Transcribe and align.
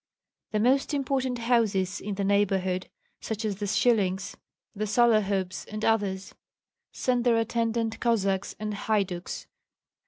The 0.51 0.59
most 0.59 0.95
important 0.95 1.37
houses 1.37 2.01
in 2.01 2.15
the 2.15 2.23
neighborhood, 2.23 2.89
such 3.19 3.45
as 3.45 3.57
the 3.57 3.67
Schyllings, 3.67 4.33
the 4.75 4.87
Sollohubs, 4.87 5.63
and 5.71 5.85
others, 5.85 6.33
sent 6.91 7.23
their 7.23 7.37
attendant 7.37 7.99
Cossacks 7.99 8.55
and 8.59 8.73
haiduks. 8.73 9.45